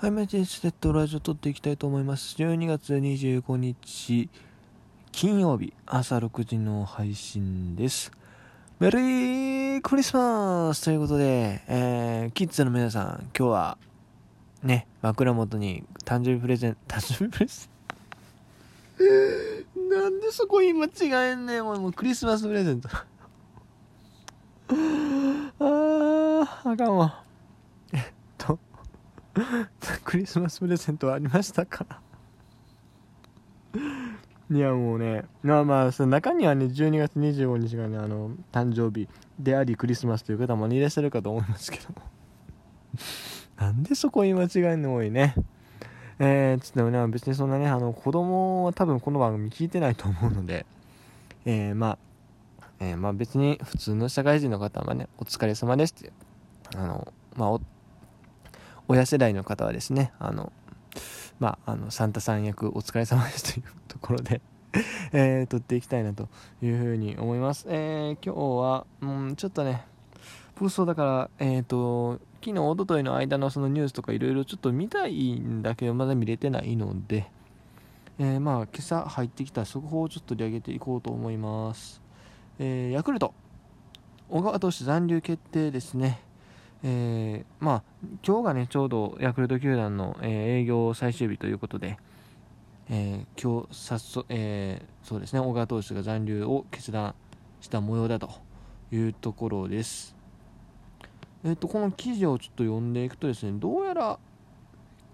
[0.00, 2.34] はい、マジでステッドラジオ撮っていきたいと思います。
[2.38, 4.30] 12月25日、
[5.12, 8.10] 金曜日、朝6時の配信です。
[8.78, 13.76] メリークリスマスということで、えー、キッズの皆さん、今日は、
[14.62, 17.68] ね、枕元に誕生日プレゼン、 誕生日プレゼ
[19.84, 19.90] ン？
[20.00, 20.90] なんでそこ今違
[21.28, 22.88] えんねん、もうクリスマスプレゼント。
[22.96, 27.29] あー、あかんわ。
[30.10, 31.86] クリスマスプレゼントはありましたか？
[34.50, 41.94] いやもうねまあまあその中にはね12月25日がねあの誕生日でありクリスマスという方もいらっしゃるかと思いますけど
[43.64, 45.36] なんでそこ言い間違えんの多いね。
[46.18, 50.66] えー、つってもね別にそんなねあの子供は多分この番組聞いてないと思うので。
[51.44, 51.98] えー、ま
[52.60, 56.12] あえー、まあ別に普通の社会人の方はねお疲れ様ですって
[56.76, 57.60] あのまあ
[58.90, 60.52] 親世代の方はですね、あの、
[61.38, 64.40] まあ、あの、サンタさん役お疲れ様ですというところで
[65.14, 66.28] えー、撮っていきたいなと
[66.60, 67.66] いうふうに思います。
[67.68, 69.84] えー、今日は、うん、ちょっとね、
[70.56, 77.30] 風葬だから、えっ、ー、と、昨日、おとといの間のそのニュースとかいろいろちょっと見たいんだけど、まだ見れてないので、
[78.18, 82.02] えー、まあ、今朝入ってきた速報をちょっと取り上げていこうと思います。
[82.58, 83.34] えー、ヤクルト、
[84.28, 86.28] 小川投手残留決定ですね。
[86.82, 87.82] えー、まあ、
[88.26, 91.98] 今日がね、ちょうどヤクルト球団の、えー、営業最終日ということで、
[92.88, 97.14] えー、今日早速、えー、そうですね、小川投手が残留を決断
[97.60, 98.30] した模様だと
[98.92, 100.16] いうところです。
[101.44, 104.18] えっ、と、この記事をちょっと読んでいくとですね、どうやら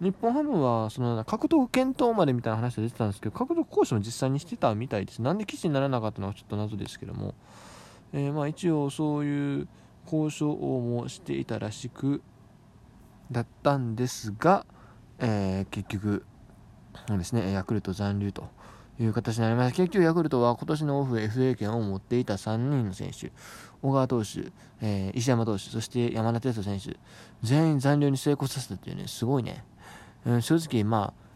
[0.01, 5.23] 日本ハムはその獲得検討までみたいな話が出てたんですけど、獲得交渉も実際にしてたみたいです。
[5.23, 7.35] なんで記事にならなかったのかちょっと謎ですけども、
[8.13, 9.69] えまあ一応そういう、
[10.11, 12.23] 交渉もしていたらしく
[13.31, 14.65] だったんですが、
[15.19, 16.25] えー、結局
[17.09, 18.49] ですねヤクルト残留と
[18.99, 19.77] いう形になりました。
[19.77, 23.33] 結局ヤクルトは今年のオフ FA 権を持っていた3人の選手。
[23.83, 26.99] 小川投手、えー、石山投手そして山田哲人選手。
[27.43, 29.65] 全員残留に成功させたっていうねすごいね、
[30.25, 31.27] うん、正直まあ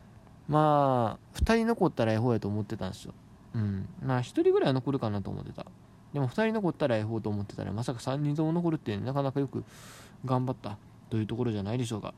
[0.48, 3.14] まあ2人残ったらええ方やと思ってたんですよ。
[3.54, 5.66] うんまあ1人ぐらいは残るかなと思ってた。
[6.12, 9.64] でも2人残ったらええ方と思ってたらまさか3人とも残るってなかなかよく
[10.24, 10.76] 頑張った
[11.08, 12.14] というところじゃないでしょうか。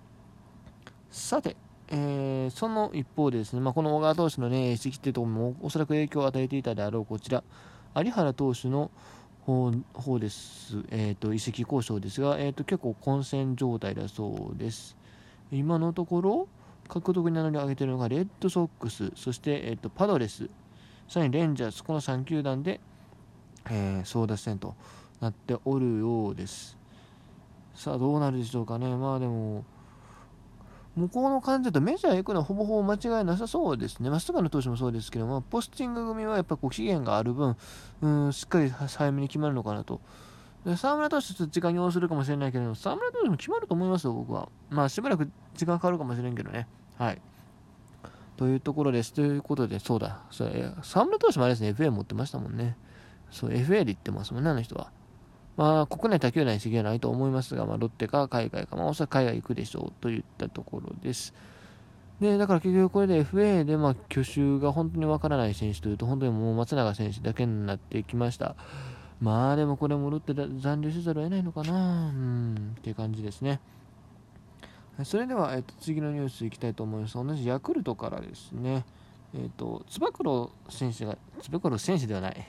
[1.10, 1.56] さて、
[1.88, 7.44] えー、その一方でですね、まあ、この小川投手のね移籍っていうところもおそらく影響を与えていたであろうこちら
[7.94, 8.90] 有原投手の
[9.44, 14.96] 方方です、えーと、移籍交渉ですが、えーと、結構混戦状態だそうです。
[15.50, 16.48] 今のところ
[16.88, 20.48] 獲得に名乗りを上げているのがレッドソックスそして、えーとパドレス
[21.08, 22.80] さらにレンジャーズこの3球団で
[23.70, 24.74] えー、争奪戦と
[25.20, 26.76] なっておるようです。
[27.74, 28.94] さあ、どうなるでしょうかね。
[28.96, 29.64] まあでも、
[30.96, 34.10] 向こうの感じだとメジャー行くのはほぼほぼ間違いなさそうですね。
[34.10, 37.56] まっすぐの投手もそうですけども、ポスティング組はやっぱこう期限がある分、
[38.02, 40.00] うん、しっかり早めに決まるのかなと。
[40.66, 44.50] で沢村投手と時間に要するかもしれないけど、沢村投手も決まると思いますよ、僕は。
[44.70, 46.68] まあしばらく時間かかるかもしれんけどね。
[46.98, 47.22] はい。
[48.36, 49.14] というところです。
[49.14, 50.20] ということで、そうだ。
[50.30, 52.76] それ沢村投手もあれですね、FA 持ってましたもんね。
[53.32, 54.92] そう、FA で言ってますもんね、あの人は。
[55.56, 61.34] まあ、国内卓球内席はないと思いますが、まあ、ロッテか海外か、まあ、おそらく海外行くでしょうといったところです。
[62.20, 68.54] で、だから結局これで FA で、まあ、去就が本当にわからない選手というと、本当にもう松永選手だけになってきました。
[69.20, 73.60] まあ、でもこれもロッテ残留せざるを得ないのかな、うん、っていう感じですね。
[75.04, 77.14] それでは、えっと、次のニュースいきたいと思います。
[77.14, 78.84] 同じヤクルトからですね、
[79.34, 82.46] えっと、つば九郎選手が、つば九郎選手ではない、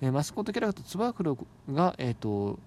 [0.00, 1.38] えマスコットキャラクターつば九郎
[1.72, 2.58] が、えーと、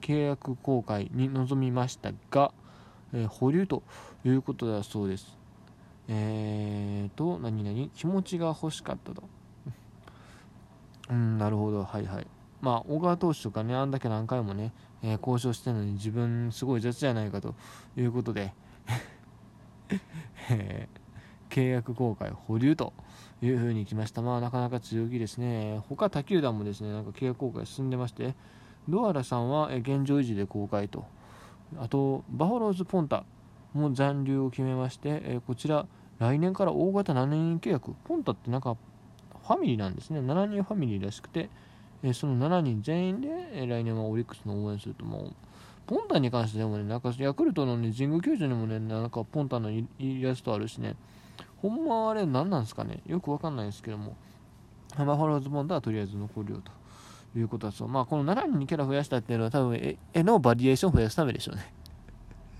[0.00, 2.52] 契約更改に臨みましたが、
[3.12, 3.82] えー、保留と
[4.24, 5.36] いうことだそうです。
[6.08, 7.90] えーと、何々？
[7.94, 9.22] 気持ちが欲しかったと。
[11.10, 12.26] うん、なるほど、はいはい。
[12.60, 14.72] まあ、小川投手とかね、あんだけ何回もね、
[15.02, 17.54] えー、交渉してるのに自分すごい雑じゃないかと
[17.96, 18.52] いうことで
[20.50, 20.97] えー、
[21.48, 22.92] 契約更改保留と
[23.42, 24.22] いうふうに来ました。
[24.22, 25.82] まあ、なかなか強気ですね。
[25.88, 28.34] 他他球団もですね、なんか契約公開進んでまして、
[28.88, 31.04] ドアラさんは現状維持で公開と、
[31.78, 33.24] あと、バファローズ・ポンタ
[33.74, 35.86] も残留を決めまして、えこちら、
[36.18, 38.76] 来年から大型7人契約、ポンタってなんか
[39.46, 41.50] ファミリーなんですね、7人ファミリーらしくて、
[42.02, 45.32] えその7人全員で、え来年はオリックスの応援すると、もう、
[45.86, 49.86] ポンタに関してでもね、なんかヤクルトの、ね、神宮球場にもね、なんかポンタのイ
[50.22, 50.96] ラストあるしね、
[51.62, 53.00] ほんまはあれ何なんですかね。
[53.06, 54.16] よくわかんないですけども、
[54.96, 57.88] バファローズボンドはとりあえず残るよということだそう。
[57.88, 61.72] まあ、この7人にキャラ増やしたっていうのは多分絵のバリエーションを増やすためでしょうね。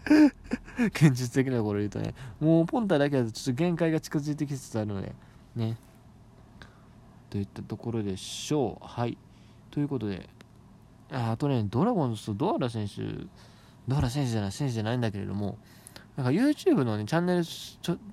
[0.89, 2.15] 現実的なところ言うとね。
[2.41, 5.15] もうポンタだけだとちょっと限界が近づいてきつつあるので。
[5.56, 5.77] ね。
[7.31, 8.85] といったところでしょう。
[8.87, 9.19] はい。
[9.71, 10.29] ということで。
[11.11, 13.03] あとねドラゴンズとドアラ選手。
[13.87, 15.59] ドアラ選手じゃない選手じゃないんだけれども。
[16.19, 17.44] なんか YouTube の、ね、チャンネル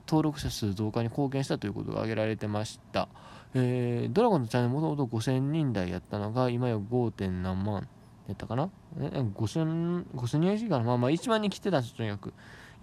[0.07, 3.09] 登録者数増加に貢献したということが挙げられてました。
[3.55, 7.31] えー、ドラゴンのチャンネルもともと5000人台やったのが今や 5.
[7.41, 7.87] 何万
[8.27, 8.69] やったかな
[8.99, 12.33] ?5000、5000人以上かなまあまあ1万人来てたんですとにかく。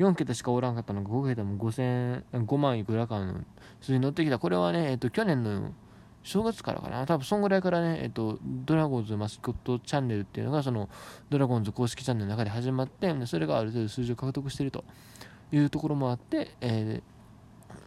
[0.01, 3.45] 4桁しかおらんかったのが5桁も5000、5万いくらかの
[3.81, 4.41] 数字に乗ってきた。
[4.41, 5.73] これはね、えっと、去年の
[6.23, 7.05] 正月からかな？
[7.07, 10.89] 多分そんぐらいからね、えっと、ドラゴンズマスコットチャンネルっていうのがその
[11.31, 14.85] ドラゴンズ公式チャンネルの中で始まってそれがある程度数字を獲得していると
[15.51, 17.03] いうところもあって、え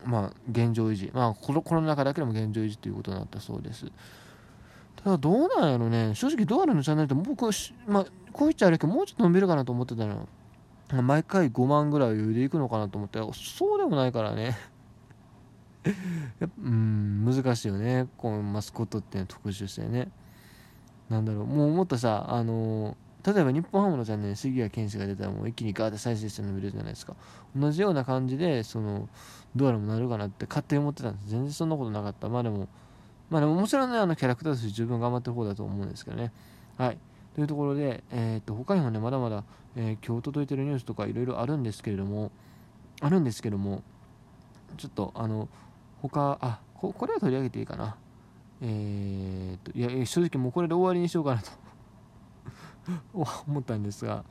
[0.05, 1.11] ー、まあ現状維持。
[1.13, 3.85] まあコロコロナ禍だけでも現状維持ということになったそうです。
[4.97, 6.13] ただどうなんやろね。
[6.15, 7.49] 正直ドアルのチャンネルって僕
[7.87, 10.27] まあこう言っちゃあれけどもうちょっと伸びるかなと思ってたの
[11.01, 14.57] 毎回5万ぐらい余裕でいくのかなと思ってそうでもないからね。
[16.63, 18.07] うん難しいよね。
[18.17, 20.09] このマスコットって特殊性ね。
[21.09, 21.45] なんだろう。
[21.45, 27.15] もうもっとさあの、例えば日本ハムのチャンネルに杉谷拳士が出たらもう一気にガーッて再生して伸びるじゃないですか。
[27.55, 29.09] 同じような感じでその
[29.55, 31.29] どうやらもなるかなって勝手に思ってたんです。
[31.29, 32.29] 全然そんなことなかった。
[32.29, 32.67] まあでも
[33.29, 36.31] まあでももちろんねあのキャラクターとして十分頑張ってる方だと思うんですけどね。
[36.77, 36.97] はい。
[37.35, 39.43] というところで、えー、っと他にもねまだまだ、
[39.75, 42.31] えー、今日届いてるニュースとかいろいろあるんですけれども
[43.01, 43.83] あるんですけども
[44.77, 45.49] ちょっとあの
[46.01, 47.95] 他、あ、ここれは取り上げていいかな。
[48.61, 51.51] えー、っと、いや、正直もうこれで終わりにしようかなと
[53.47, 54.23] 思ったんですが、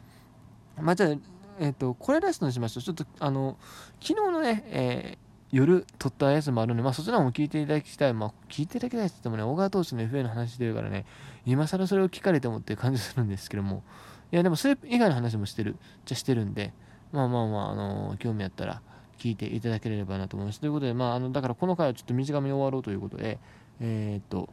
[0.81, 1.11] まあ、じゃあ、
[1.59, 2.83] えー、っと、これラストにしましょう。
[2.83, 3.57] ちょっと、あの、
[4.01, 8.15] 昨日のね、えー、夜撮ったやつもあるので、まあ、そちらも聞いていただきたい。
[8.15, 11.05] まあ、聞いていただきたいって言ってもね、小川投手の FA の話してるからね、
[11.47, 13.85] 今更それを聞かれてもっていう感じするんですけども、
[14.33, 15.77] いや、でもそれ以外の話もしてる、
[16.07, 16.73] じゃしてるんで、
[17.13, 18.83] まあまあまあ、あの興味あったら、
[19.19, 20.61] 聞いていただければなと思います。
[20.61, 23.39] ということで、まあ、あのだからこの回はちょっと短めに終わろうということで、
[23.81, 24.49] えー、っと、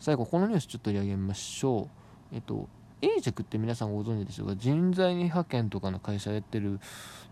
[0.00, 1.88] 最後、このニュースちょっと取り上げましょ
[2.32, 2.34] う。
[2.34, 2.68] えっと、
[3.00, 6.80] エージェクって皆さんご存知でしょうか人材派遣とかの会社やってる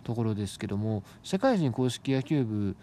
[0.05, 2.77] ところですけども、社会人公式野球部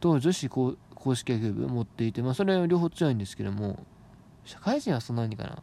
[0.00, 0.76] と女子公
[1.14, 3.84] 式野球部持っていて、まあ、それは両方強いんですけども、
[4.44, 5.62] 社会人はそんなにかな。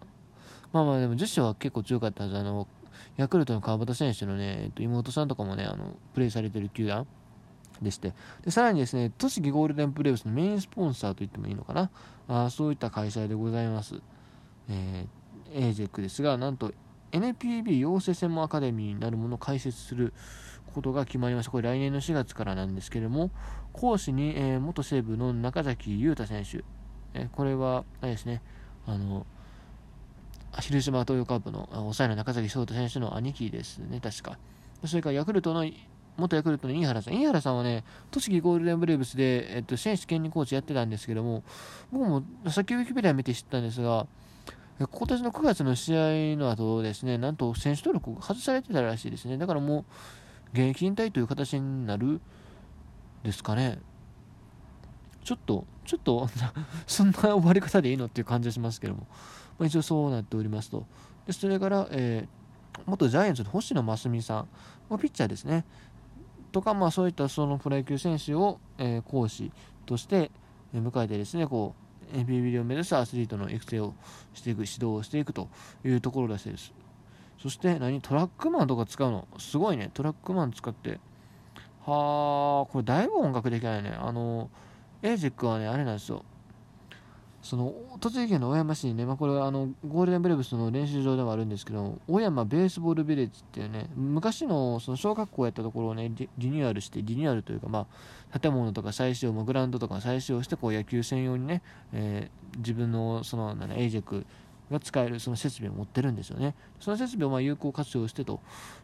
[0.74, 2.38] まあまあでも女子は結構強かったはず。
[2.38, 2.68] あの、
[3.18, 7.08] ヤクルトの川端選手のね、えっと、妹さんとかもね、あの、プレーされてる球団
[7.82, 8.14] でして。
[8.44, 11.90] でさらにですね栃木ゴールデンブレーブスのメインスポンサーと言ってもいいのかな。
[12.28, 14.02] あそういった会社でございます、
[14.70, 16.74] えー、AJEC ですがなんと
[17.14, 20.14] NPB 養成専門アカデミーになるものを開設する
[20.74, 21.52] ことが決まりました。
[21.52, 23.32] これ来年の4月からなんですけれども
[23.72, 26.64] 講師に、えー、元西武の中崎裕太選手、
[27.14, 28.42] えー、これはあれですね
[28.86, 29.26] あの
[30.62, 34.38] 広島東洋カープの抑えの中崎翔太選手の兄貴ですね確か
[34.86, 35.66] それからヤクルトの
[36.18, 37.14] 元ヤクルトの飯原さん。
[37.14, 41.44] 飯原さんはね、栃木ゴールデンブレーブスで、えっと、選手兼任コーチやってたんですけども、
[41.92, 44.08] 僕もさっきウィキペディア見て知ったんですが、
[44.80, 49.38] 今年の9月の試合の後ですね、なんと選手登録外されてたらしいですね。
[49.38, 49.86] だからもう、
[50.54, 52.20] 現役引退という形になる
[53.24, 53.80] ですかね。
[55.24, 56.28] ちょっと、ちょっと
[56.88, 59.08] そんな終わり方でいいのっていう感じがしますけども、
[59.60, 60.86] まあ、一応そうなっておりますと。
[61.26, 64.48] でそれから、えー、元ジャイアンツの星野真澄さん、
[64.90, 65.66] まあピッチャーですね。
[66.52, 69.52] とか、まあ、そういったそのプロ野球選手を、えー、講師
[69.86, 70.32] として
[70.74, 71.76] 迎えてですねこ
[72.14, 73.94] う NPB を目指すアスリートの育成を
[74.34, 75.50] していく指導をしていくと
[75.84, 76.74] いうところらしいです。
[77.42, 78.02] そして何？
[78.02, 79.28] トラックマンとか使うの？
[79.38, 79.92] すごいね。
[79.94, 81.00] トラックマン使って。
[81.86, 83.96] はあこれだいぶ音楽できないね。
[84.00, 84.50] あの
[85.04, 86.24] エイジックはねあれなんですよ。
[87.42, 97.88] その栃木県の小山市にね、まあ、これはあのゴールデンブレーブスの練習場でもあるんですけど小山ベースボールビレッジっていうね昔のその小学校やったところをねリニューアルしてリニューアルというか、ま
[98.32, 101.62] あ、建物とか再使用、グラウンドとか再使用してこう野球専用にね、
[101.94, 104.26] えー、自分のそのエイジェク
[104.72, 106.56] が使えるその設備を持ってるんですよね。
[106.80, 108.42] その設備をま有効活用してと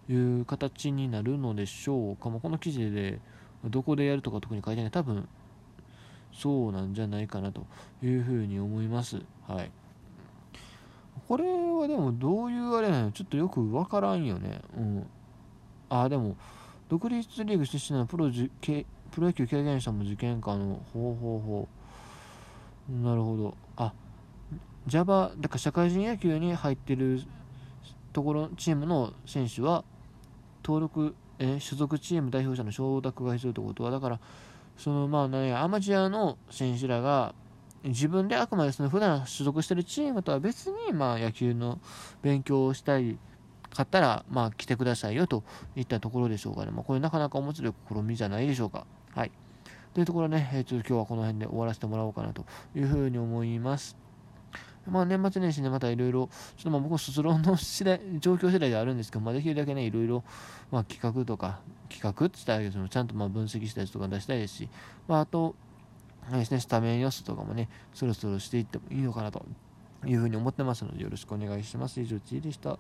[0.09, 3.19] いう形になるのでしょうか、まあ、この記事で
[3.65, 4.91] どこでやるとか特に書いてない。
[4.91, 5.27] 多分
[6.33, 7.65] そうなんじゃないかなと
[8.01, 9.21] いうふうに思います。
[9.47, 9.71] はい。
[11.27, 13.11] これはでもどういうあれなの？
[13.11, 14.61] ちょっとよくわからんよね。
[14.75, 15.07] うん。
[15.89, 16.35] あ、でも、
[16.89, 18.05] 独立リーグ出身の？
[18.05, 21.67] プロプロ野球経験者も受験科の、ほうほうほ
[22.89, 23.03] う。
[23.03, 23.55] なるほど。
[23.77, 23.93] あ、
[24.87, 27.21] Java、だから社会人野球に入ってる
[28.11, 29.85] ところ、チームの選手は、
[30.63, 34.19] 登録、え所属チーム代表者の承諾が必要ということは、だから、
[34.77, 37.35] そのまあね、アマチュアの選手らが
[37.83, 41.79] 自分であくまでその普段所属してるチームとは別にまあ野球の
[42.21, 43.17] 勉強をしたり
[43.73, 45.43] 買ったら、まあ、来てくださいよと
[45.75, 46.71] いったところでしょうかね。
[46.71, 48.85] まあ、これなかなか面白い試みじゃないでしょうか。
[49.15, 49.31] はい。
[49.93, 53.97] というところね、えー、ちょっと今日はこの辺で終わらせてもらおうかなというふうに思います。
[54.87, 60.23] まあ、年末年始ね、またいろいろ、ちょっとまあ僕も卒論の次第状況次第であるんですけど、まあ、できるだけね、いろいろ、
[60.71, 61.59] ま、企画とか、
[61.89, 64.69] 企画って言ったらけど、ちゃんとまあ分析したりとか出したいですし、
[65.07, 65.55] まあ、あと、
[66.31, 69.45] ですね、スタメン予想とかもね、そろそろしていってもいいのかなと
[70.05, 71.99] いうふうに思ってますので、よろしくお願いします。
[72.01, 72.77] 以上、ちいでした。